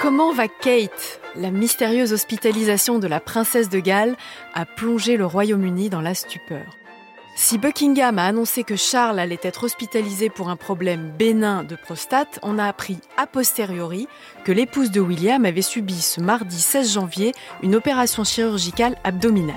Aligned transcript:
Comment 0.00 0.32
va 0.32 0.46
Kate 0.46 1.20
La 1.34 1.50
mystérieuse 1.50 2.12
hospitalisation 2.12 3.00
de 3.00 3.08
la 3.08 3.18
princesse 3.18 3.68
de 3.68 3.80
Galles 3.80 4.16
a 4.54 4.64
plongé 4.64 5.16
le 5.16 5.26
Royaume-Uni 5.26 5.90
dans 5.90 6.00
la 6.00 6.14
stupeur? 6.14 6.76
Si 7.34 7.58
Buckingham 7.58 8.16
a 8.20 8.26
annoncé 8.26 8.62
que 8.62 8.76
Charles 8.76 9.18
allait 9.18 9.40
être 9.42 9.64
hospitalisé 9.64 10.30
pour 10.30 10.50
un 10.50 10.56
problème 10.56 11.10
bénin 11.18 11.64
de 11.64 11.74
prostate, 11.74 12.38
on 12.42 12.60
a 12.60 12.66
appris 12.66 12.98
a 13.16 13.26
posteriori 13.26 14.06
que 14.44 14.52
l'épouse 14.52 14.92
de 14.92 15.00
William 15.00 15.44
avait 15.44 15.62
subi 15.62 16.00
ce 16.00 16.20
mardi 16.20 16.60
16 16.60 16.92
janvier 16.92 17.32
une 17.64 17.74
opération 17.74 18.22
chirurgicale 18.22 18.96
abdominale. 19.02 19.56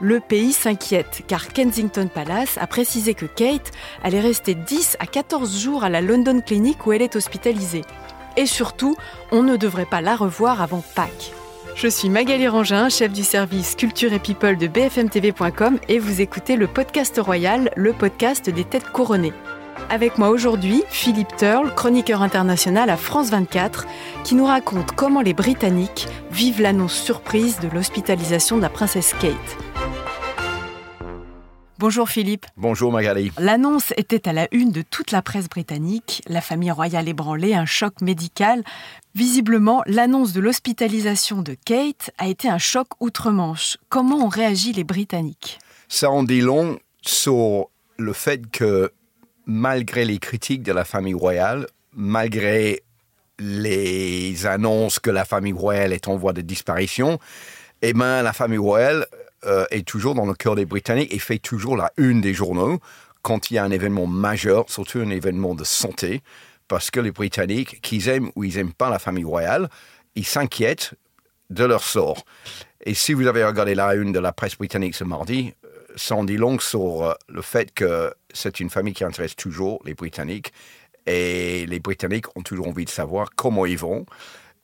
Le 0.00 0.20
pays 0.20 0.54
s'inquiète 0.54 1.22
car 1.26 1.48
Kensington 1.48 2.08
Palace 2.08 2.56
a 2.58 2.66
précisé 2.66 3.12
que 3.12 3.26
Kate 3.26 3.72
allait 4.02 4.20
rester 4.20 4.54
10 4.54 4.96
à 5.00 5.06
14 5.06 5.58
jours 5.60 5.84
à 5.84 5.90
la 5.90 6.00
London 6.00 6.40
Clinic 6.40 6.86
où 6.86 6.92
elle 6.92 7.02
est 7.02 7.16
hospitalisée. 7.16 7.84
Et 8.36 8.46
surtout, 8.46 8.96
on 9.32 9.42
ne 9.42 9.56
devrait 9.56 9.86
pas 9.86 10.00
la 10.00 10.16
revoir 10.16 10.60
avant 10.62 10.82
Pâques. 10.94 11.32
Je 11.74 11.88
suis 11.88 12.08
Magali 12.08 12.48
Rangin, 12.48 12.88
chef 12.88 13.12
du 13.12 13.22
service 13.22 13.74
Culture 13.74 14.12
et 14.12 14.18
People 14.18 14.56
de 14.56 14.66
bfmtv.com 14.66 15.78
et 15.88 15.98
vous 15.98 16.22
écoutez 16.22 16.56
le 16.56 16.66
podcast 16.66 17.20
royal, 17.22 17.70
le 17.76 17.92
podcast 17.92 18.48
des 18.48 18.64
têtes 18.64 18.90
couronnées. 18.90 19.34
Avec 19.90 20.16
moi 20.16 20.30
aujourd'hui, 20.30 20.82
Philippe 20.88 21.36
Turle, 21.36 21.74
chroniqueur 21.74 22.22
international 22.22 22.88
à 22.88 22.96
France 22.96 23.30
24, 23.30 23.86
qui 24.24 24.34
nous 24.34 24.46
raconte 24.46 24.92
comment 24.92 25.20
les 25.20 25.34
Britanniques 25.34 26.08
vivent 26.30 26.62
l'annonce 26.62 26.94
surprise 26.94 27.60
de 27.60 27.68
l'hospitalisation 27.68 28.56
de 28.56 28.62
la 28.62 28.70
princesse 28.70 29.14
Kate. 29.20 29.65
Bonjour 31.78 32.08
Philippe. 32.08 32.46
Bonjour 32.56 32.90
Magali. 32.90 33.32
L'annonce 33.38 33.92
était 33.98 34.26
à 34.26 34.32
la 34.32 34.48
une 34.50 34.72
de 34.72 34.80
toute 34.80 35.10
la 35.10 35.20
presse 35.20 35.46
britannique, 35.46 36.22
la 36.26 36.40
famille 36.40 36.70
royale 36.70 37.06
ébranlée, 37.06 37.54
un 37.54 37.66
choc 37.66 38.00
médical. 38.00 38.64
Visiblement, 39.14 39.82
l'annonce 39.84 40.32
de 40.32 40.40
l'hospitalisation 40.40 41.42
de 41.42 41.54
Kate 41.66 42.12
a 42.16 42.28
été 42.28 42.48
un 42.48 42.56
choc 42.56 42.88
outre-Manche. 43.00 43.76
Comment 43.90 44.24
ont 44.24 44.28
réagi 44.28 44.72
les 44.72 44.84
Britanniques? 44.84 45.58
Ça 45.88 46.10
en 46.10 46.22
dit 46.22 46.40
long 46.40 46.78
sur 47.02 47.68
le 47.98 48.14
fait 48.14 48.50
que 48.50 48.90
malgré 49.44 50.06
les 50.06 50.18
critiques 50.18 50.62
de 50.62 50.72
la 50.72 50.86
famille 50.86 51.14
royale, 51.14 51.66
malgré 51.92 52.84
les 53.38 54.46
annonces 54.46 54.98
que 54.98 55.10
la 55.10 55.26
famille 55.26 55.52
royale 55.52 55.92
est 55.92 56.08
en 56.08 56.16
voie 56.16 56.32
de 56.32 56.40
disparition, 56.40 57.18
eh 57.82 57.92
ben, 57.92 58.22
la 58.22 58.32
famille 58.32 58.56
royale 58.56 59.06
euh, 59.46 59.66
est 59.70 59.86
toujours 59.86 60.14
dans 60.14 60.26
le 60.26 60.34
cœur 60.34 60.54
des 60.54 60.66
Britanniques 60.66 61.12
et 61.12 61.18
fait 61.18 61.38
toujours 61.38 61.76
la 61.76 61.92
une 61.96 62.20
des 62.20 62.34
journaux 62.34 62.80
quand 63.22 63.50
il 63.50 63.54
y 63.54 63.58
a 63.58 63.64
un 63.64 63.70
événement 63.70 64.06
majeur, 64.06 64.70
surtout 64.70 65.00
un 65.00 65.10
événement 65.10 65.54
de 65.54 65.64
santé, 65.64 66.22
parce 66.68 66.90
que 66.90 67.00
les 67.00 67.10
Britanniques, 67.10 67.80
qu'ils 67.80 68.08
aiment 68.08 68.30
ou 68.36 68.44
ils 68.44 68.56
n'aiment 68.56 68.72
pas 68.72 68.88
la 68.88 69.00
famille 69.00 69.24
royale, 69.24 69.68
ils 70.14 70.26
s'inquiètent 70.26 70.94
de 71.50 71.64
leur 71.64 71.82
sort. 71.82 72.24
Et 72.84 72.94
si 72.94 73.14
vous 73.14 73.26
avez 73.26 73.44
regardé 73.44 73.74
la 73.74 73.94
une 73.94 74.12
de 74.12 74.20
la 74.20 74.32
presse 74.32 74.56
britannique 74.56 74.94
ce 74.94 75.04
mardi, 75.04 75.54
euh, 75.64 75.68
ça 75.96 76.14
en 76.14 76.24
dit 76.24 76.36
long 76.36 76.58
sur 76.58 77.04
euh, 77.04 77.14
le 77.28 77.42
fait 77.42 77.72
que 77.72 78.14
c'est 78.32 78.60
une 78.60 78.70
famille 78.70 78.94
qui 78.94 79.04
intéresse 79.04 79.34
toujours 79.34 79.82
les 79.84 79.94
Britanniques 79.94 80.52
et 81.06 81.66
les 81.66 81.80
Britanniques 81.80 82.36
ont 82.36 82.42
toujours 82.42 82.68
envie 82.68 82.84
de 82.84 82.90
savoir 82.90 83.30
comment 83.36 83.66
ils 83.66 83.78
vont 83.78 84.06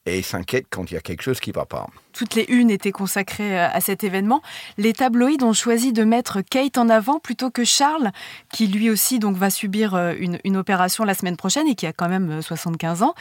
et 0.07 0.23
s'inquiètent 0.23 0.67
quand 0.69 0.91
il 0.91 0.95
y 0.95 0.97
a 0.97 1.01
quelque 1.01 1.23
chose 1.23 1.41
qui 1.41 1.51
ne 1.51 1.55
va 1.55 1.65
pas. 1.65 1.87
Toutes 2.13 2.35
les 2.35 2.45
unes 2.49 2.71
étaient 2.71 2.93
consacrées 2.93 3.59
euh, 3.59 3.69
à 3.71 3.81
cet 3.81 4.05
événement. 4.05 4.43
Les 4.77 4.93
tabloïds 4.93 5.43
ont 5.43 5.53
choisi 5.53 5.93
de 5.93 6.05
mettre 6.05 6.41
Kate 6.41 6.77
en 6.79 6.89
avant 6.89 7.21
plutôt 7.21 7.51
que 7.51 7.65
Charles, 7.65 8.11
qui 8.53 8.67
lui 8.67 8.91
aussi 8.91 9.19
donc 9.19 9.37
va 9.37 9.51
subir 9.51 9.95
euh, 9.95 10.15
une, 10.19 10.39
une 10.45 10.57
opération 10.57 11.05
la 11.05 11.15
semaine 11.15 11.37
prochaine 11.37 11.69
et 11.69 11.75
qui 11.75 11.87
a 11.87 11.93
quand 11.93 12.09
même 12.09 12.43
75 12.43 13.03
euh, 13.03 13.05
ans. 13.07 13.15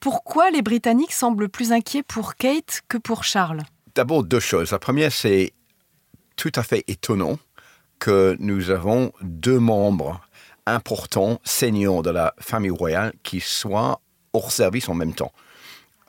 Pourquoi 0.00 0.50
les 0.50 0.62
Britanniques 0.62 1.12
semblent 1.12 1.48
plus 1.48 1.72
inquiets 1.72 2.02
pour 2.02 2.36
Kate 2.36 2.82
que 2.88 2.96
pour 2.96 3.24
Charles? 3.24 3.62
D'abord 3.94 4.24
deux 4.24 4.40
choses. 4.40 4.72
La 4.72 4.78
première, 4.78 5.12
c'est 5.12 5.52
tout 6.36 6.52
à 6.56 6.62
fait 6.62 6.82
étonnant 6.88 7.38
que 7.98 8.36
nous 8.40 8.70
avons 8.70 9.12
deux 9.20 9.58
membres 9.58 10.20
importants, 10.66 11.40
seniors 11.44 12.02
de 12.02 12.10
la 12.10 12.34
famille 12.38 12.70
royale, 12.70 13.12
qui 13.22 13.40
soient 13.40 14.00
hors 14.32 14.50
service 14.50 14.88
en 14.88 14.94
même 14.94 15.12
temps 15.12 15.32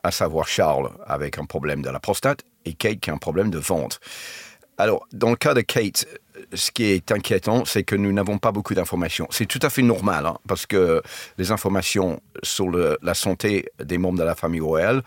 à 0.04 0.10
savoir 0.10 0.46
Charles 0.46 0.90
avec 1.06 1.38
un 1.38 1.46
problème 1.46 1.82
de 1.82 1.90
la 1.90 1.98
prostate 1.98 2.42
et 2.64 2.74
Kate 2.74 3.00
qui 3.00 3.10
a 3.10 3.14
un 3.14 3.18
problème 3.18 3.50
de 3.50 3.58
ventre. 3.58 3.98
Alors, 4.78 5.06
dans 5.12 5.30
le 5.30 5.36
cas 5.36 5.54
de 5.54 5.60
Kate, 5.60 6.06
ce 6.52 6.70
qui 6.70 6.84
est 6.84 7.12
inquiétant, 7.12 7.64
c'est 7.64 7.84
que 7.84 7.94
nous 7.94 8.12
n'avons 8.12 8.38
pas 8.38 8.52
beaucoup 8.52 8.74
d'informations. 8.74 9.26
C'est 9.30 9.46
tout 9.46 9.60
à 9.62 9.70
fait 9.70 9.82
normal, 9.82 10.26
hein, 10.26 10.36
parce 10.48 10.66
que 10.66 11.00
les 11.38 11.52
informations 11.52 12.20
sur 12.42 12.70
la 12.70 13.14
santé 13.14 13.66
des 13.82 13.98
membres 13.98 14.18
de 14.18 14.24
la 14.24 14.34
famille 14.34 14.60
royale 14.60 15.02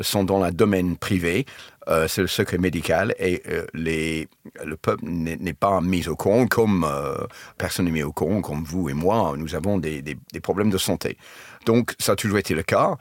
sont 0.00 0.24
dans 0.24 0.42
le 0.42 0.50
domaine 0.50 0.96
privé. 0.96 1.44
Euh, 1.88 2.08
c'est 2.08 2.22
le 2.22 2.28
secret 2.28 2.58
médical 2.58 3.14
et 3.18 3.42
euh, 3.48 3.66
le 3.74 4.76
peuple 4.76 5.04
n'est 5.04 5.52
pas 5.52 5.80
mis 5.80 6.08
au 6.08 6.16
courant 6.16 6.46
comme 6.46 6.86
euh, 6.88 7.26
personne 7.58 7.86
n'est 7.86 7.90
mis 7.90 8.04
au 8.04 8.12
courant, 8.12 8.40
comme 8.40 8.64
vous 8.64 8.88
et 8.88 8.94
moi. 8.94 9.34
Nous 9.36 9.54
avons 9.54 9.78
des 9.78 10.16
problèmes 10.42 10.70
de 10.70 10.78
santé. 10.78 11.18
Donc, 11.66 11.94
ça 11.98 12.12
a 12.12 12.16
toujours 12.16 12.38
été 12.38 12.54
le 12.54 12.62
cas. 12.62 12.96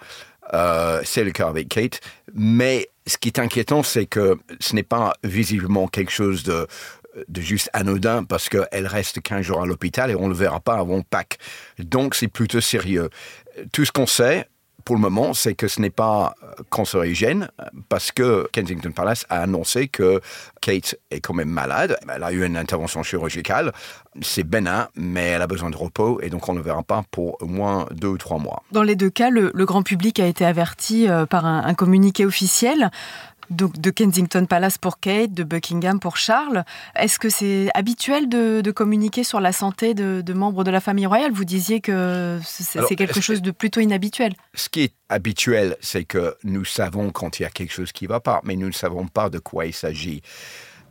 Euh, 0.54 1.02
c'est 1.04 1.24
le 1.24 1.32
cas 1.32 1.48
avec 1.48 1.70
Kate. 1.70 2.00
Mais 2.34 2.90
ce 3.08 3.18
qui 3.18 3.30
est 3.30 3.40
inquiétant, 3.40 3.84
c'est 3.84 4.06
que 4.06 4.38
ce 4.60 4.76
n'est 4.76 4.84
pas 4.84 5.14
visiblement 5.24 5.88
quelque 5.88 6.12
chose 6.12 6.44
de, 6.44 6.68
de 7.28 7.42
juste 7.42 7.70
anodin 7.74 8.24
parce 8.24 8.50
qu'elle 8.50 8.88
reste 8.88 9.22
15 9.22 9.42
jours 9.42 9.62
à 9.62 9.66
l'hôpital 9.66 10.12
et 10.12 10.16
on 10.16 10.24
ne 10.24 10.30
le 10.30 10.36
verra 10.36 10.60
pas 10.60 10.76
avant 10.76 11.02
Pâques. 11.02 11.38
Donc 11.80 12.16
c'est 12.16 12.28
plutôt 12.28 12.62
sérieux. 12.62 13.10
Tout 13.72 13.86
ce 13.86 13.92
qu'on 13.92 14.08
sait, 14.08 14.48
pour 14.86 14.96
le 14.96 15.02
moment, 15.02 15.34
c'est 15.34 15.56
que 15.56 15.68
ce 15.68 15.82
n'est 15.82 15.90
pas 15.90 16.36
cancérigène 16.70 17.50
parce 17.90 18.12
que 18.12 18.48
Kensington 18.54 18.92
Palace 18.92 19.26
a 19.30 19.42
annoncé 19.42 19.88
que 19.88 20.22
Kate 20.62 20.96
est 21.10 21.20
quand 21.20 21.34
même 21.34 21.50
malade. 21.50 21.98
Elle 22.14 22.24
a 22.24 22.32
eu 22.32 22.46
une 22.46 22.58
intervention 22.58 23.04
chirurgicale. 23.04 23.72
C'est 24.22 24.44
bénin, 24.44 24.90
mais 24.96 25.28
elle 25.28 25.42
a 25.42 25.48
besoin 25.48 25.70
de 25.70 25.78
repos 25.78 26.20
et 26.22 26.30
donc 26.30 26.48
on 26.50 26.54
ne 26.54 26.62
verra 26.62 26.84
pas 26.84 27.04
pour 27.12 27.42
au 27.42 27.48
moins 27.48 27.88
deux 27.92 28.10
ou 28.10 28.18
trois 28.18 28.38
mois. 28.38 28.64
Dans 28.72 28.84
les 28.84 28.96
deux 28.96 29.10
cas, 29.10 29.30
le, 29.30 29.52
grand 29.66 29.84
public 29.84 30.20
a 30.20 30.28
été 30.28 30.46
averti 30.46 31.08
euh, 31.08 31.26
par 31.26 31.46
un 31.46 31.74
communiqué 31.74 32.26
officiel 32.26 32.92
donc 33.52 33.80
de 33.80 33.92
Kensington 33.92 34.46
Palace 34.46 34.78
pour 34.78 35.00
Kate, 35.00 35.34
de 35.34 35.44
Buckingham 35.44 36.00
pour 36.00 36.18
Charles. 36.18 36.64
Est-ce 36.96 37.20
que 37.20 37.30
c'est 37.30 37.70
habituel 37.76 38.30
de, 38.30 38.62
de, 38.62 38.72
communiquer 38.72 39.24
sur 39.24 39.40
la 39.40 39.52
santé 39.52 39.94
de, 39.94 40.22
de, 40.22 40.34
membres 40.34 40.64
de 40.64 40.72
la 40.72 40.80
famille 40.80 41.06
royale? 41.06 41.32
Vous 41.32 41.46
disiez 41.46 41.82
que 41.82 42.40
c'est 42.44 42.96
quelque 42.96 43.22
chose 43.22 43.42
de 43.42 43.52
plutôt 43.52 43.82
inhabituel. 43.82 44.34
Ce 44.54 44.70
qui 44.70 44.84
est 44.84 44.94
habituel, 45.10 45.78
c'est 45.82 46.06
que 46.06 46.36
nous 46.44 46.66
savons 46.66 47.12
quand 47.12 47.40
il 47.40 47.44
y 47.44 47.46
a 47.46 47.50
quelque 47.50 47.74
chose 47.74 47.92
qui 47.92 48.06
ne 48.06 48.10
va 48.10 48.20
pas, 48.20 48.42
mais 48.44 48.56
nous 48.56 48.68
ne 48.68 48.74
savons 48.74 49.08
pas 49.08 49.30
de 49.30 49.40
quoi 49.40 49.66
il 49.66 49.74
s'agit. 49.74 50.22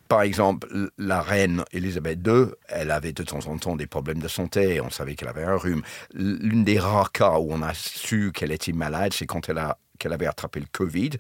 Par 0.09 0.23
exemple, 0.23 0.91
la 0.99 1.23
reine 1.23 1.65
Elisabeth 1.73 2.19
II, 2.27 2.47
elle 2.69 2.91
avait 2.91 3.13
de 3.13 3.23
temps 3.23 3.47
en 3.47 3.57
temps 3.59 3.77
des 3.77 3.87
problèmes 3.87 4.19
de 4.19 4.27
santé, 4.27 4.81
on 4.81 4.91
savait 4.91 5.15
qu'elle 5.15 5.29
avait 5.29 5.45
un 5.45 5.57
rhume. 5.57 5.83
L'une 6.13 6.65
des 6.65 6.81
rares 6.81 7.13
cas 7.13 7.39
où 7.39 7.53
on 7.53 7.63
a 7.63 7.73
su 7.75 8.33
qu'elle 8.33 8.51
était 8.51 8.73
malade, 8.73 9.13
c'est 9.15 9.27
quand 9.27 9.49
elle 9.49 9.59
a 9.59 9.79
qu'elle 10.01 10.13
avait 10.13 10.27
attrapé 10.27 10.59
le 10.59 10.67
Covid 10.73 11.11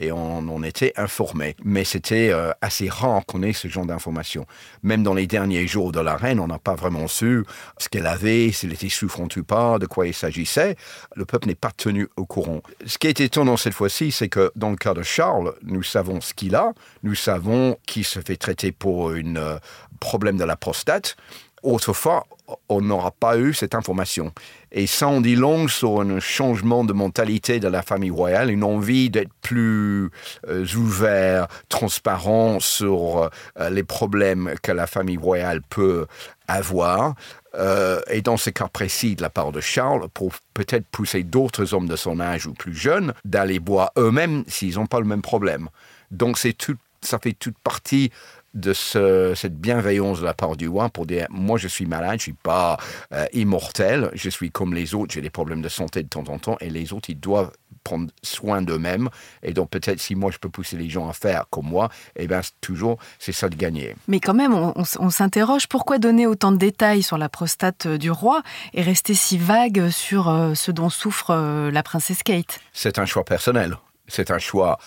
et 0.00 0.10
on 0.10 0.38
en 0.38 0.62
était 0.62 0.92
informé. 0.96 1.54
Mais 1.62 1.84
c'était 1.84 2.30
euh, 2.32 2.52
assez 2.60 2.88
rare 2.88 3.24
qu'on 3.26 3.42
ait 3.42 3.52
ce 3.52 3.68
genre 3.68 3.86
d'informations. 3.86 4.46
Même 4.82 5.02
dans 5.02 5.14
les 5.14 5.26
derniers 5.26 5.66
jours 5.66 5.92
de 5.92 6.00
la 6.00 6.16
reine, 6.16 6.40
on 6.40 6.46
n'a 6.46 6.58
pas 6.58 6.74
vraiment 6.74 7.06
su 7.06 7.44
ce 7.78 7.88
qu'elle 7.88 8.06
avait, 8.06 8.50
s'il 8.50 8.72
était 8.72 8.88
souffrante 8.88 9.36
ou 9.36 9.44
pas, 9.44 9.78
de 9.78 9.86
quoi 9.86 10.06
il 10.06 10.14
s'agissait. 10.14 10.76
Le 11.14 11.24
peuple 11.26 11.48
n'est 11.48 11.54
pas 11.54 11.70
tenu 11.70 12.08
au 12.16 12.24
courant. 12.24 12.62
Ce 12.86 12.98
qui 12.98 13.06
est 13.06 13.20
étonnant 13.20 13.56
cette 13.56 13.74
fois-ci, 13.74 14.10
c'est 14.10 14.28
que 14.28 14.50
dans 14.56 14.70
le 14.70 14.76
cas 14.76 14.94
de 14.94 15.02
Charles, 15.02 15.54
nous 15.62 15.82
savons 15.82 16.20
ce 16.20 16.32
qu'il 16.34 16.54
a, 16.54 16.72
nous 17.02 17.14
savons 17.14 17.76
qu'il 17.86 18.04
se 18.04 18.20
fait 18.20 18.36
traiter 18.36 18.72
pour 18.72 19.10
un 19.10 19.36
euh, 19.36 19.58
problème 20.00 20.38
de 20.38 20.44
la 20.44 20.56
prostate. 20.56 21.16
Autrefois, 21.62 22.26
on 22.68 22.80
n'aura 22.80 23.10
pas 23.10 23.38
eu 23.38 23.54
cette 23.54 23.74
information. 23.74 24.32
Et 24.72 24.86
ça 24.86 25.08
en 25.08 25.20
dit 25.20 25.36
long 25.36 25.68
sur 25.68 26.00
un 26.00 26.20
changement 26.20 26.84
de 26.84 26.92
mentalité 26.92 27.60
de 27.60 27.68
la 27.68 27.82
famille 27.82 28.10
royale, 28.10 28.50
une 28.50 28.64
envie 28.64 29.10
d'être 29.10 29.32
plus 29.42 30.10
euh, 30.48 30.66
ouvert, 30.76 31.48
transparent 31.68 32.60
sur 32.60 33.30
euh, 33.58 33.70
les 33.70 33.82
problèmes 33.82 34.54
que 34.62 34.72
la 34.72 34.86
famille 34.86 35.16
royale 35.16 35.60
peut 35.68 36.06
avoir. 36.48 37.14
Euh, 37.56 38.00
et 38.08 38.22
dans 38.22 38.36
ce 38.36 38.50
cas 38.50 38.68
précis 38.68 39.16
de 39.16 39.22
la 39.22 39.30
part 39.30 39.52
de 39.52 39.60
Charles, 39.60 40.08
pour 40.14 40.32
peut-être 40.54 40.86
pousser 40.86 41.24
d'autres 41.24 41.74
hommes 41.74 41.88
de 41.88 41.96
son 41.96 42.20
âge 42.20 42.46
ou 42.46 42.52
plus 42.52 42.74
jeunes 42.74 43.12
d'aller 43.24 43.58
boire 43.58 43.90
eux-mêmes 43.98 44.44
s'ils 44.46 44.76
n'ont 44.76 44.86
pas 44.86 45.00
le 45.00 45.06
même 45.06 45.22
problème. 45.22 45.68
Donc 46.10 46.38
c'est 46.38 46.52
tout, 46.52 46.76
ça 47.02 47.18
fait 47.18 47.32
toute 47.32 47.58
partie 47.58 48.10
de 48.54 48.72
ce, 48.72 49.32
cette 49.36 49.56
bienveillance 49.56 50.20
de 50.20 50.24
la 50.24 50.34
part 50.34 50.56
du 50.56 50.68
roi 50.68 50.88
pour 50.88 51.06
dire 51.06 51.26
moi 51.30 51.56
je 51.56 51.68
suis 51.68 51.86
malade, 51.86 52.18
je 52.18 52.24
suis 52.24 52.32
pas 52.32 52.78
euh, 53.12 53.26
immortel, 53.32 54.10
je 54.14 54.28
suis 54.28 54.50
comme 54.50 54.74
les 54.74 54.94
autres, 54.94 55.14
j'ai 55.14 55.20
des 55.20 55.30
problèmes 55.30 55.62
de 55.62 55.68
santé 55.68 56.02
de 56.02 56.08
temps 56.08 56.24
en 56.28 56.38
temps 56.38 56.56
et 56.60 56.68
les 56.68 56.92
autres 56.92 57.10
ils 57.10 57.20
doivent 57.20 57.52
prendre 57.84 58.10
soin 58.22 58.60
d'eux-mêmes 58.60 59.08
et 59.42 59.52
donc 59.52 59.70
peut-être 59.70 60.00
si 60.00 60.14
moi 60.14 60.30
je 60.30 60.38
peux 60.38 60.48
pousser 60.48 60.76
les 60.76 60.90
gens 60.90 61.08
à 61.08 61.12
faire 61.12 61.44
comme 61.50 61.66
moi, 61.66 61.90
et 62.16 62.24
eh 62.24 62.26
bien 62.26 62.40
toujours 62.60 62.98
c'est 63.18 63.32
ça 63.32 63.48
de 63.48 63.54
gagner. 63.54 63.94
Mais 64.08 64.20
quand 64.20 64.34
même 64.34 64.52
on, 64.52 64.72
on, 64.76 64.84
on 64.98 65.10
s'interroge 65.10 65.68
pourquoi 65.68 65.98
donner 65.98 66.26
autant 66.26 66.52
de 66.52 66.58
détails 66.58 67.02
sur 67.02 67.18
la 67.18 67.28
prostate 67.28 67.86
euh, 67.86 67.98
du 67.98 68.10
roi 68.10 68.42
et 68.74 68.82
rester 68.82 69.14
si 69.14 69.38
vague 69.38 69.90
sur 69.90 70.28
euh, 70.28 70.54
ce 70.54 70.72
dont 70.72 70.90
souffre 70.90 71.30
euh, 71.30 71.70
la 71.70 71.82
princesse 71.82 72.22
Kate? 72.22 72.60
C'est 72.72 72.98
un 72.98 73.06
choix 73.06 73.24
personnel 73.24 73.76
C'est 74.08 74.30
un 74.30 74.38
choix 74.38 74.78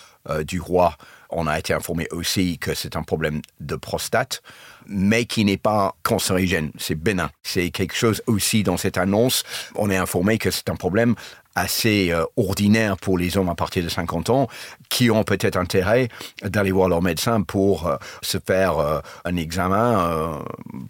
du 0.46 0.58
roi. 0.58 0.96
On 1.36 1.48
a 1.48 1.58
été 1.58 1.74
informé 1.74 2.06
aussi 2.12 2.58
que 2.58 2.74
c'est 2.74 2.94
un 2.94 3.02
problème 3.02 3.42
de 3.58 3.74
prostate, 3.74 4.40
mais 4.86 5.24
qui 5.24 5.44
n'est 5.44 5.56
pas 5.56 5.96
cancérigène. 6.04 6.70
C'est 6.78 6.94
bénin. 6.94 7.30
C'est 7.42 7.70
quelque 7.70 7.96
chose 7.96 8.22
aussi 8.28 8.62
dans 8.62 8.76
cette 8.76 8.98
annonce. 8.98 9.42
On 9.74 9.90
est 9.90 9.96
informé 9.96 10.38
que 10.38 10.52
c'est 10.52 10.70
un 10.70 10.76
problème 10.76 11.16
assez 11.54 12.10
euh, 12.10 12.24
ordinaire 12.36 12.96
pour 12.96 13.18
les 13.18 13.36
hommes 13.36 13.48
à 13.48 13.54
partir 13.54 13.82
de 13.82 13.88
50 13.88 14.30
ans 14.30 14.48
qui 14.88 15.10
ont 15.10 15.24
peut-être 15.24 15.56
intérêt 15.56 16.08
d'aller 16.42 16.72
voir 16.72 16.88
leur 16.88 17.02
médecin 17.02 17.42
pour 17.42 17.86
euh, 17.86 17.96
se 18.22 18.38
faire 18.38 18.78
euh, 18.78 19.00
un 19.24 19.36
examen 19.36 20.42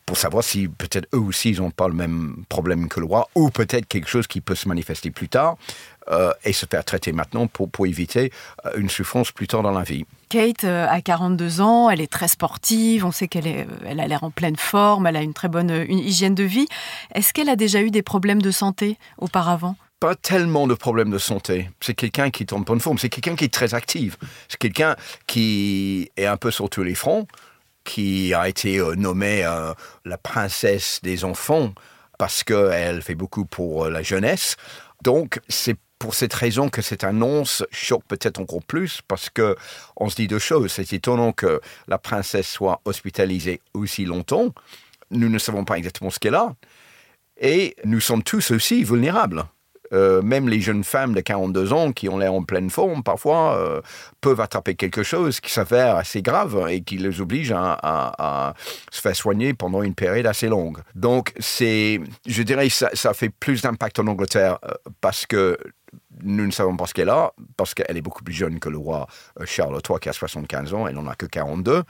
pour 0.07 0.17
savoir 0.17 0.43
si 0.43 0.69
peut-être 0.69 1.07
eux 1.15 1.19
aussi 1.19 1.51
ils 1.51 1.61
n'ont 1.61 1.71
pas 1.71 1.89
le 1.89 1.95
même 1.95 2.45
problème 2.49 2.89
que 2.89 3.01
le 3.01 3.07
roi 3.07 3.29
ou 3.35 3.51
peut-être 3.51 3.87
quelque 3.87 4.09
chose 4.09 4.27
qui 4.27 4.41
peut 4.41 4.55
se 4.55 4.69
manifester 4.69 5.11
plus 5.11 5.29
tard 5.29 5.57
et 6.45 6.53
se 6.53 6.67
faire 6.67 6.85
traiter 6.85 7.13
maintenant 7.13 7.47
pour, 7.47 7.87
éviter 7.87 8.31
une 8.77 8.91
souffrance 8.91 9.33
plus 9.33 9.47
tard 9.47 9.63
dans 9.63 9.71
la 9.71 9.85
vie. 9.85 10.05
Kate 10.29 10.65
a 10.65 11.01
42 11.01 11.63
ans, 11.63 11.89
elle 11.89 12.03
est 12.03 12.13
très 12.13 12.29
sportive, 12.29 13.07
on 13.07 13.13
sait 13.13 13.27
qu'elle 13.27 13.67
elle 13.87 14.01
a 14.01 14.07
l'air 14.07 14.23
en 14.23 14.31
pleine 14.31 14.57
forme, 14.57 15.07
elle 15.07 15.17
a 15.17 15.23
une 15.23 15.33
très 15.33 15.49
bonne 15.49 15.87
hygiène 15.89 16.35
de 16.35 16.45
vie. 16.45 16.67
Est-ce 17.15 17.33
qu'elle 17.33 17.49
a 17.49 17.57
déjà 17.57 17.81
eu 17.81 17.91
des 17.91 18.03
problèmes 18.03 18.43
de 18.43 18.51
santé 18.51 18.99
auparavant? 19.17 19.77
Pas 20.01 20.15
tellement 20.15 20.67
de 20.67 20.75
problèmes 20.75 21.11
de 21.11 21.19
santé. 21.19 21.71
C'est 21.81 21.95
quelqu'un 21.95 22.31
qui 22.31 22.47
en 22.53 22.61
bonne 22.61 22.81
forme. 22.81 22.99
C'est 22.99 23.09
quelqu'un 23.09 23.37
qui 23.37 23.45
est 23.45 23.53
très 23.53 23.75
actif. 23.75 24.17
C'est 24.49 24.59
quelqu'un 24.59 24.97
qui 25.27 26.11
est 26.17 26.27
un 26.27 26.37
peu 26.37 26.51
sur 26.51 26.69
tous 26.69 26.83
les 26.83 26.95
fronts, 26.95 27.27
qui 27.85 28.35
a 28.35 28.49
été 28.49 28.79
euh, 28.79 28.95
nommée 28.95 29.45
euh, 29.45 29.73
la 30.05 30.19
princesse 30.19 31.01
des 31.03 31.25
enfants 31.25 31.73
parce 32.19 32.45
qu'elle 32.45 33.03
fait 33.03 33.15
beaucoup 33.15 33.45
pour 33.45 33.85
euh, 33.85 33.91
la 33.91 34.03
jeunesse. 34.03 34.57
Donc, 35.03 35.41
c'est 35.49 35.77
pour 35.99 36.15
cette 36.15 36.35
raison 36.35 36.69
que 36.69 36.83
cette 36.83 37.05
annonce 37.05 37.65
choque 37.71 38.05
peut-être 38.07 38.39
encore 38.39 38.63
plus 38.63 39.01
parce 39.09 39.31
que 39.31 39.57
on 39.97 40.11
se 40.11 40.17
dit 40.17 40.29
deux 40.29 40.39
choses. 40.39 40.73
C'est 40.73 40.93
étonnant 40.93 41.33
que 41.33 41.61
la 41.89 41.99
princesse 41.99 42.49
soit 42.49 42.81
hospitalisée 42.85 43.61
aussi 43.73 44.05
longtemps. 44.05 44.53
Nous 45.11 45.29
ne 45.29 45.39
savons 45.39 45.65
pas 45.65 45.79
exactement 45.79 46.11
ce 46.11 46.19
qu'elle 46.19 46.35
a. 46.35 46.55
Et 47.41 47.77
nous 47.85 48.01
sommes 48.01 48.23
tous 48.23 48.51
aussi 48.51 48.85
vulnérables. 48.85 49.45
Euh, 49.95 50.23
même 50.23 50.49
les 50.49 50.61
jeunes 50.61 50.85
femmes 50.85 51.15
de 51.15 51.21
42 51.21 51.73
ans 51.73 51.93
qui 51.93 52.09
ont 52.09 52.19
l'air 52.19 52.35
en 52.35 52.43
pleine 52.43 52.69
forme, 52.69 53.03
parfois, 53.03 53.57
euh, 53.57 53.81
peuvent 54.21 54.41
attraper 54.41 54.75
quelque 54.75 55.03
chose 55.03 55.41
qui 55.41 55.53
s'avère 55.53 55.97
assez 55.97 56.21
grave 56.21 56.67
et 56.69 56.83
qui 56.83 56.99
les 56.99 57.21
oblige 57.21 57.53
à, 57.57 58.55
se 58.91 59.01
faire 59.01 59.15
soigner 59.15 59.55
pendant 59.55 59.83
une 59.83 59.95
période 59.95 60.27
assez 60.27 60.49
longue. 60.49 60.79
Donc, 60.95 61.33
c'est, 61.39 62.01
je 62.27 62.43
dirais, 62.43 62.69
ça, 62.69 62.91
ça 62.95 63.15
fait 63.15 63.31
plus 63.31 63.63
d'impact 63.63 63.99
en 64.01 64.07
Angleterre 64.09 64.59
euh, 64.65 64.75
parce 65.01 65.27
que 65.27 65.57
nous 66.23 66.47
ne 66.47 66.51
savons 66.51 66.77
pas 66.77 66.87
ce 66.87 66.95
qu'elle 66.95 67.11
a, 67.11 67.33
parce 67.57 67.75
qu'elle 67.75 67.97
est 67.97 68.03
beaucoup 68.03 68.25
plus 68.25 68.35
jeune 68.35 68.59
que 68.59 68.69
le 68.69 68.79
roi 68.79 69.07
Charles 69.45 69.81
III 69.89 69.99
qui 70.01 70.09
a 70.09 70.13
75 70.13 70.75
ans, 70.75 70.87
elle 70.89 70.95
n'en 70.95 71.07
a 71.07 71.15
que 71.15 71.27
42. 71.27 71.83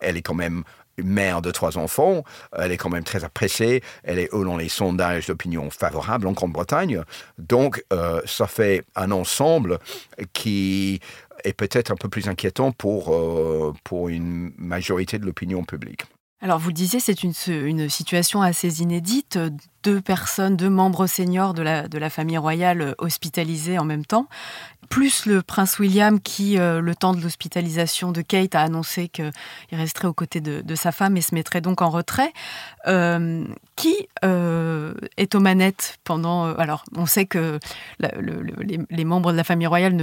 Elle 0.00 0.16
est 0.16 0.22
quand 0.22 0.34
même 0.34 0.64
mère 0.98 1.42
de 1.42 1.50
trois 1.50 1.78
enfants, 1.78 2.24
elle 2.56 2.72
est 2.72 2.76
quand 2.76 2.90
même 2.90 3.04
très 3.04 3.24
appréciée, 3.24 3.82
elle 4.04 4.18
est 4.18 4.30
dans 4.32 4.56
les 4.56 4.68
sondages 4.68 5.26
d'opinion 5.26 5.70
favorables 5.70 6.26
en 6.26 6.32
Grande-Bretagne. 6.32 7.02
Donc, 7.38 7.84
euh, 7.92 8.20
ça 8.26 8.46
fait 8.46 8.84
un 8.96 9.10
ensemble 9.10 9.78
qui 10.32 11.00
est 11.44 11.52
peut-être 11.52 11.90
un 11.90 11.96
peu 11.96 12.08
plus 12.08 12.28
inquiétant 12.28 12.72
pour, 12.72 13.14
euh, 13.14 13.72
pour 13.84 14.08
une 14.08 14.52
majorité 14.56 15.18
de 15.18 15.26
l'opinion 15.26 15.64
publique. 15.64 16.02
Alors 16.40 16.58
vous 16.58 16.70
le 16.70 16.74
disiez, 16.74 16.98
c'est 16.98 17.22
une, 17.22 17.32
une, 17.46 17.88
situation 17.88 18.42
assez 18.42 18.80
inédite 18.80 19.38
deux 19.84 20.00
personnes, 20.00 20.56
deux 20.56 20.68
membres 20.68 21.06
seniors 21.06 21.54
de 21.54 21.62
la, 21.62 21.86
de 21.86 21.98
la 21.98 22.10
famille 22.10 22.36
royale 22.36 22.96
hospitalisés 22.98 23.78
en 23.78 23.84
même 23.84 24.04
temps, 24.04 24.26
plus 24.92 25.24
le 25.24 25.40
prince 25.40 25.78
William 25.78 26.20
qui, 26.20 26.58
euh, 26.58 26.82
le 26.82 26.94
temps 26.94 27.14
de 27.14 27.20
l'hospitalisation 27.22 28.12
de 28.12 28.20
Kate, 28.20 28.54
a 28.54 28.60
annoncé 28.60 29.08
qu'il 29.08 29.32
resterait 29.72 30.06
aux 30.06 30.12
côtés 30.12 30.42
de, 30.42 30.74
sa 30.74 30.92
femme 30.92 31.16
et 31.16 31.22
se 31.22 31.34
mettrait 31.34 31.62
donc 31.62 31.80
en 31.80 31.88
retrait. 31.88 32.30
Euh, 32.86 33.42
qui 33.74 34.06
est 34.22 35.34
aux 35.34 35.40
manettes 35.40 35.98
pendant... 36.04 36.44
alors, 36.56 36.84
on 36.94 37.06
sait 37.06 37.24
que 37.24 37.58
les, 38.00 39.04
membres 39.06 39.32
de 39.32 39.36
la 39.38 39.44
famille 39.44 39.66
royale 39.66 39.96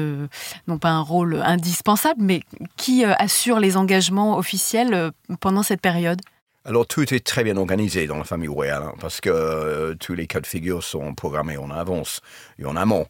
n'ont 0.68 0.80
pas 0.80 0.90
un 0.90 1.02
rôle 1.02 1.36
indispensable, 1.36 2.22
mais 2.24 2.42
qui 2.76 3.06
assure 3.06 3.60
les 3.60 3.78
engagements 3.78 4.40
officiels 4.40 5.12
pendant 5.40 5.62
cette 5.62 5.82
période? 5.82 6.20
Alors 6.66 6.86
tout 6.86 7.14
est 7.14 7.26
très 7.26 7.44
bien 7.44 7.56
organisé 7.56 8.06
dans 8.06 8.18
la 8.18 8.26
famille 8.26 8.50
royale 8.50 8.84
hein, 8.84 8.94
parce 9.00 9.22
que 9.22 9.30
euh, 9.30 9.96
tous 9.96 10.14
les 10.14 10.28
cas 10.28 10.42
de 10.42 10.46
figure 10.46 10.84
sont 10.84 11.16
programmés 11.16 11.58
en 11.58 11.72
avance 11.72 12.22
et 12.60 12.66
en 12.66 12.76
amont. 12.76 13.08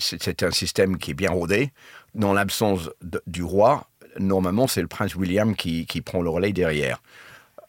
C'est 0.00 0.42
un 0.42 0.50
système 0.50 0.98
qui 0.98 1.12
est 1.12 1.14
bien 1.14 1.30
rodé. 1.30 1.72
Dans 2.14 2.32
l'absence 2.32 2.90
du 3.26 3.42
roi, 3.42 3.86
normalement 4.18 4.66
c'est 4.66 4.80
le 4.80 4.88
prince 4.88 5.14
William 5.14 5.54
qui, 5.54 6.02
prend 6.04 6.22
le 6.22 6.30
relais 6.30 6.52
derrière, 6.52 7.02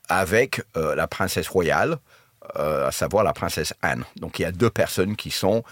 avec 0.10 0.62
euh, 0.78 0.95
la 0.95 1.07
princesse 1.07 1.48
royale, 1.48 1.98
euh, 2.57 2.88
à 2.88 2.92
savoir 2.92 3.24
la 3.24 3.33
princesse 3.33 3.74
Anne. 3.81 4.04
Donc 4.16 4.39
il 4.39 4.44
y 4.44 4.45
a 4.45 4.51
deux 4.51 4.69
personnes 4.69 5.16
qui 5.16 5.31
sont 5.31 5.63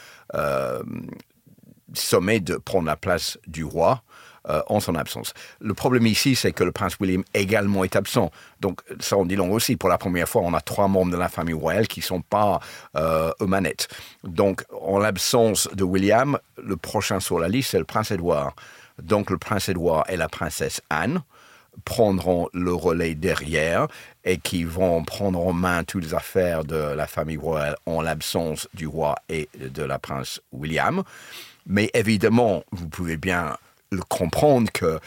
sommées 1.94 2.40
de 2.40 2.56
prendre 2.58 2.86
la 2.86 2.96
place 2.96 3.40
du 3.48 3.64
roi 3.64 4.04
euh, 4.50 4.62
en 4.68 4.80
son 4.80 4.96
absence. 4.96 5.34
Le 5.60 5.74
problème 5.74 6.08
ici, 6.08 6.36
c'est 6.36 6.52
que 6.52 6.64
le 6.64 6.72
prince 6.72 6.98
William 7.00 7.24
également 7.34 7.84
est 7.84 7.96
absent. 7.96 8.32
Donc, 8.62 8.82
ça 9.00 9.18
on 9.18 9.26
dit 9.26 9.36
long 9.36 9.52
aussi. 9.52 9.76
Pour 9.76 9.90
la 9.90 9.98
première 9.98 10.28
fois, 10.28 10.42
on 10.44 10.54
a 10.54 10.62
trois 10.62 10.88
membres 10.88 11.12
de 11.12 11.18
la 11.18 11.30
famille 11.30 11.54
royale 11.54 11.88
qui 11.88 12.00
ne 12.00 12.06
sont 12.06 12.22
pas 12.22 12.60
euh, 12.96 13.32
aux 13.40 13.48
manettes. 13.48 13.88
Donc, 14.24 14.64
en 14.82 15.00
l'absence 15.00 15.70
de 15.74 15.84
William, 15.84 16.38
le 16.58 16.78
prochain 16.78 17.20
sur 17.20 17.40
la 17.40 17.48
liste, 17.48 17.72
c'est 17.72 17.80
le 17.80 17.86
prince 17.86 18.12
Édouard. 18.12 18.56
Donc, 19.02 19.30
le 19.30 19.38
prince 19.38 19.70
Édouard 19.70 20.06
et 20.10 20.18
la 20.18 20.28
princesse 20.28 20.82
Anne 20.90 21.22
prendront 21.86 22.50
le 22.54 22.74
relais 22.74 23.16
derrière 23.16 23.88
et 24.26 24.38
qui 24.38 24.64
vont 24.64 25.04
prendre 25.04 25.40
en 25.40 25.54
main 25.54 25.84
toutes 25.84 26.04
les 26.04 26.14
affaires 26.14 26.66
de 26.66 26.76
la 26.76 27.08
famille 27.08 27.38
royale 27.38 27.76
en 27.86 28.02
l'absence 28.02 28.68
du 28.74 28.88
roi 28.88 29.16
et 29.30 29.48
de 29.60 29.84
la 29.84 30.00
prince 30.00 30.42
William. 30.52 31.04
Mais 31.68 31.90
évidemment, 31.94 32.64
vous 32.72 32.88
pouvez 32.88 33.18
bien 33.18 33.56
le 33.92 34.02
comprendre 34.02 34.72
que 34.72 35.00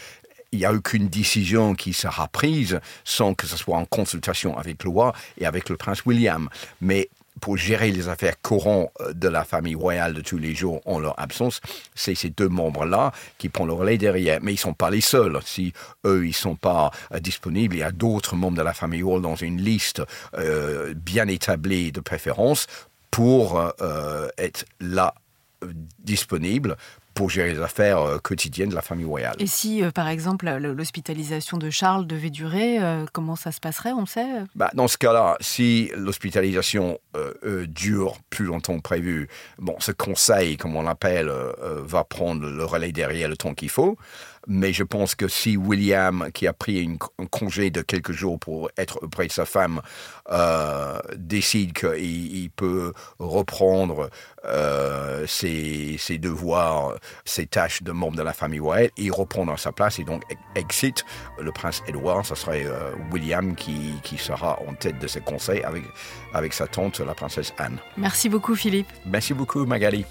il 0.53 0.59
n'y 0.59 0.65
a 0.65 0.73
aucune 0.73 1.07
décision 1.07 1.73
qui 1.73 1.93
sera 1.93 2.27
prise 2.27 2.79
sans 3.03 3.33
que 3.33 3.47
ce 3.47 3.57
soit 3.57 3.75
en 3.75 3.85
consultation 3.85 4.55
avec 4.55 4.83
le 4.83 4.91
roi 4.91 5.13
et 5.39 5.47
avec 5.47 5.67
le 5.67 5.77
prince 5.77 6.05
William. 6.05 6.47
Mais 6.79 7.09
pour 7.41 7.57
gérer 7.57 7.91
les 7.91 8.07
affaires 8.07 8.39
courantes 8.41 8.91
euh, 9.01 9.13
de 9.13 9.27
la 9.27 9.43
famille 9.43 9.75
royale 9.75 10.13
de 10.13 10.21
tous 10.21 10.37
les 10.37 10.53
jours 10.53 10.81
en 10.85 10.99
leur 10.99 11.19
absence, 11.19 11.59
c'est 11.95 12.15
ces 12.15 12.29
deux 12.29 12.47
membres-là 12.47 13.11
qui 13.39 13.49
prennent 13.49 13.67
le 13.67 13.73
relais 13.73 13.97
derrière. 13.97 14.39
Mais 14.41 14.51
ils 14.51 14.55
ne 14.55 14.59
sont 14.59 14.73
pas 14.73 14.91
les 14.91 15.01
seuls. 15.01 15.39
Si 15.43 15.73
eux, 16.05 16.23
ils 16.23 16.29
ne 16.29 16.33
sont 16.33 16.55
pas 16.55 16.91
euh, 17.11 17.19
disponibles, 17.19 17.75
il 17.75 17.79
y 17.79 17.83
a 17.83 17.91
d'autres 17.91 18.35
membres 18.35 18.57
de 18.57 18.61
la 18.61 18.73
famille 18.73 19.01
royale 19.01 19.23
dans 19.23 19.35
une 19.35 19.59
liste 19.59 20.03
euh, 20.37 20.93
bien 20.95 21.27
établie 21.27 21.91
de 21.91 21.99
préférence 21.99 22.67
pour 23.11 23.61
être 24.39 24.65
là 24.79 25.13
disponible 25.99 26.77
pour 27.13 27.29
gérer 27.29 27.53
les 27.53 27.59
affaires 27.59 27.99
euh, 27.99 28.17
quotidiennes 28.17 28.69
de 28.69 28.75
la 28.75 28.81
famille 28.81 29.05
royale. 29.05 29.35
Et 29.39 29.47
si, 29.47 29.83
euh, 29.83 29.91
par 29.91 30.07
exemple, 30.07 30.49
l'hospitalisation 30.49 31.57
de 31.57 31.69
Charles 31.69 32.07
devait 32.07 32.29
durer, 32.29 32.81
euh, 32.81 33.05
comment 33.11 33.35
ça 33.35 33.51
se 33.51 33.59
passerait, 33.59 33.93
on 33.93 34.05
sait 34.05 34.25
bah, 34.55 34.71
Dans 34.73 34.87
ce 34.87 34.97
cas-là, 34.97 35.37
si 35.39 35.91
l'hospitalisation 35.95 36.99
dure 37.67 38.17
plus 38.31 38.45
longtemps 38.45 38.75
que 38.77 38.81
prévu, 38.81 39.27
bon, 39.59 39.75
ce 39.79 39.91
conseil, 39.91 40.57
comme 40.57 40.75
on 40.75 40.81
l'appelle, 40.81 41.31
va 41.61 42.03
prendre 42.03 42.47
le 42.47 42.65
relais 42.65 42.91
derrière 42.91 43.29
le 43.29 43.37
temps 43.37 43.53
qu'il 43.53 43.69
faut. 43.69 43.97
Mais 44.47 44.73
je 44.73 44.83
pense 44.83 45.15
que 45.15 45.27
si 45.27 45.57
William, 45.57 46.29
qui 46.33 46.47
a 46.47 46.53
pris 46.53 46.87
un 47.19 47.25
congé 47.25 47.69
de 47.69 47.81
quelques 47.81 48.11
jours 48.11 48.39
pour 48.39 48.69
être 48.77 48.99
auprès 49.01 49.27
de 49.27 49.31
sa 49.31 49.45
femme, 49.45 49.81
euh, 50.29 50.99
décide 51.15 51.73
qu'il 51.73 52.49
peut 52.51 52.93
reprendre 53.19 54.09
euh, 54.45 55.25
ses, 55.27 55.97
devoirs, 56.17 56.95
ses 57.25 57.45
tâches 57.45 57.83
de 57.83 57.91
membre 57.91 58.17
de 58.17 58.23
la 58.23 58.33
famille 58.33 58.59
royale, 58.59 58.89
il 58.97 59.11
reprend 59.11 59.45
dans 59.45 59.57
sa 59.57 59.71
place 59.71 59.99
et 59.99 60.03
donc 60.03 60.23
excite 60.55 61.05
le 61.39 61.51
prince 61.51 61.81
Édouard. 61.87 62.25
Ce 62.25 62.35
serait 62.35 62.65
euh, 62.65 62.91
William 63.11 63.55
qui, 63.55 63.93
qui, 64.03 64.17
sera 64.17 64.59
en 64.67 64.73
tête 64.73 64.99
de 64.99 65.07
ce 65.07 65.19
conseil 65.19 65.61
avec, 65.63 65.83
avec 66.33 66.53
sa 66.53 66.67
tante, 66.67 66.99
la 66.99 67.13
princesse 67.13 67.53
Anne. 67.57 67.77
Merci 67.97 68.29
beaucoup, 68.29 68.55
Philippe. 68.55 68.87
Merci 69.05 69.33
beaucoup, 69.33 69.65
Magali. 69.65 70.05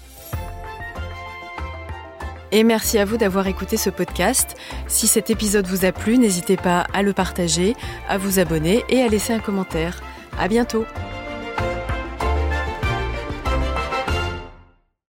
Et 2.55 2.63
merci 2.63 2.99
à 2.99 3.05
vous 3.05 3.17
d'avoir 3.17 3.47
écouté 3.47 3.77
ce 3.77 3.89
podcast. 3.89 4.55
Si 4.85 5.07
cet 5.07 5.31
épisode 5.31 5.65
vous 5.65 5.85
a 5.85 5.91
plu, 5.91 6.19
n'hésitez 6.19 6.55
pas 6.55 6.85
à 6.93 7.01
le 7.01 7.11
partager, 7.11 7.75
à 8.07 8.19
vous 8.19 8.37
abonner 8.37 8.83
et 8.89 9.01
à 9.01 9.07
laisser 9.07 9.33
un 9.33 9.39
commentaire. 9.39 10.03
À 10.37 10.47
bientôt! 10.47 10.85